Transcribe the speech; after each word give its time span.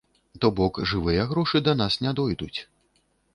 То 0.45 0.49
бок, 0.59 0.79
жывыя 0.91 1.25
грошы 1.33 1.61
да 1.67 1.77
нас 1.83 1.99
не 2.07 2.15
дойдуць. 2.21 2.59